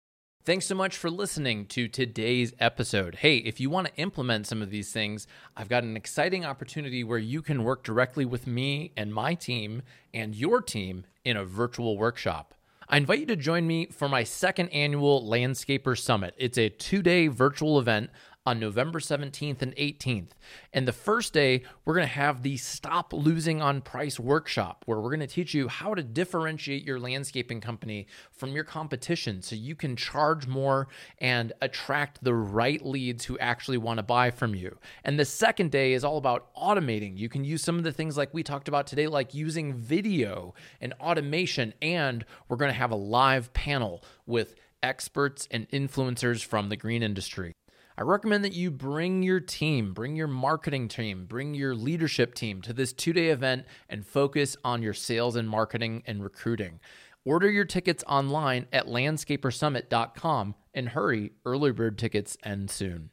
Thanks 0.42 0.64
so 0.64 0.74
much 0.74 0.96
for 0.96 1.10
listening 1.10 1.66
to 1.66 1.86
today's 1.86 2.54
episode. 2.58 3.16
Hey, 3.16 3.36
if 3.36 3.60
you 3.60 3.68
want 3.68 3.88
to 3.88 3.96
implement 3.96 4.46
some 4.46 4.62
of 4.62 4.70
these 4.70 4.90
things, 4.90 5.26
I've 5.54 5.68
got 5.68 5.84
an 5.84 5.98
exciting 5.98 6.46
opportunity 6.46 7.04
where 7.04 7.18
you 7.18 7.42
can 7.42 7.62
work 7.62 7.82
directly 7.82 8.24
with 8.24 8.46
me 8.46 8.92
and 8.96 9.12
my 9.12 9.34
team 9.34 9.82
and 10.14 10.34
your 10.34 10.62
team 10.62 11.04
in 11.26 11.36
a 11.36 11.44
virtual 11.44 11.98
workshop. 11.98 12.54
I 12.88 12.96
invite 12.96 13.18
you 13.18 13.26
to 13.26 13.36
join 13.36 13.66
me 13.66 13.88
for 13.88 14.08
my 14.08 14.24
second 14.24 14.70
annual 14.70 15.22
Landscaper 15.22 15.96
Summit. 15.96 16.34
It's 16.38 16.56
a 16.56 16.70
two 16.70 17.02
day 17.02 17.26
virtual 17.26 17.78
event. 17.78 18.08
On 18.46 18.58
November 18.58 19.00
17th 19.00 19.60
and 19.60 19.76
18th. 19.76 20.30
And 20.72 20.88
the 20.88 20.92
first 20.92 21.34
day, 21.34 21.62
we're 21.84 21.94
going 21.94 22.06
to 22.06 22.12
have 22.14 22.42
the 22.42 22.56
Stop 22.56 23.12
Losing 23.12 23.60
on 23.60 23.82
Price 23.82 24.18
workshop, 24.18 24.82
where 24.86 24.98
we're 24.98 25.10
going 25.10 25.20
to 25.20 25.26
teach 25.26 25.52
you 25.52 25.68
how 25.68 25.94
to 25.94 26.02
differentiate 26.02 26.82
your 26.82 26.98
landscaping 26.98 27.60
company 27.60 28.06
from 28.32 28.52
your 28.52 28.64
competition 28.64 29.42
so 29.42 29.54
you 29.54 29.74
can 29.74 29.94
charge 29.94 30.46
more 30.46 30.88
and 31.18 31.52
attract 31.60 32.24
the 32.24 32.34
right 32.34 32.84
leads 32.84 33.26
who 33.26 33.38
actually 33.38 33.78
want 33.78 33.98
to 33.98 34.02
buy 34.02 34.30
from 34.30 34.54
you. 34.54 34.78
And 35.04 35.18
the 35.18 35.26
second 35.26 35.70
day 35.70 35.92
is 35.92 36.02
all 36.02 36.16
about 36.16 36.54
automating. 36.54 37.18
You 37.18 37.28
can 37.28 37.44
use 37.44 37.62
some 37.62 37.76
of 37.76 37.84
the 37.84 37.92
things 37.92 38.16
like 38.16 38.32
we 38.32 38.42
talked 38.42 38.68
about 38.68 38.86
today, 38.86 39.06
like 39.06 39.34
using 39.34 39.74
video 39.74 40.54
and 40.80 40.94
automation. 40.94 41.74
And 41.82 42.24
we're 42.48 42.56
going 42.56 42.72
to 42.72 42.78
have 42.78 42.90
a 42.90 42.96
live 42.96 43.52
panel 43.52 44.02
with 44.26 44.54
experts 44.82 45.46
and 45.50 45.68
influencers 45.70 46.42
from 46.42 46.70
the 46.70 46.76
green 46.76 47.02
industry. 47.02 47.52
I 48.00 48.02
recommend 48.02 48.44
that 48.46 48.54
you 48.54 48.70
bring 48.70 49.22
your 49.22 49.40
team, 49.40 49.92
bring 49.92 50.16
your 50.16 50.26
marketing 50.26 50.88
team, 50.88 51.26
bring 51.26 51.52
your 51.52 51.74
leadership 51.74 52.34
team 52.34 52.62
to 52.62 52.72
this 52.72 52.94
two 52.94 53.12
day 53.12 53.28
event 53.28 53.66
and 53.90 54.06
focus 54.06 54.56
on 54.64 54.80
your 54.80 54.94
sales 54.94 55.36
and 55.36 55.46
marketing 55.46 56.02
and 56.06 56.24
recruiting. 56.24 56.80
Order 57.26 57.50
your 57.50 57.66
tickets 57.66 58.02
online 58.06 58.68
at 58.72 58.86
landscapersummit.com 58.86 60.54
and 60.72 60.88
hurry, 60.88 61.32
early 61.44 61.72
bird 61.72 61.98
tickets 61.98 62.38
end 62.42 62.70
soon. 62.70 63.10